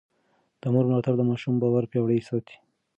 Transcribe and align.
د 0.61 0.63
مور 0.73 0.85
ملاتړ 0.89 1.13
د 1.17 1.21
ماشوم 1.29 1.55
باور 1.61 1.83
پياوړی 1.91 2.19
ساتي. 2.29 2.55